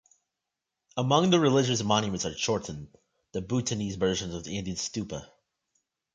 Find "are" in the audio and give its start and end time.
2.25-2.33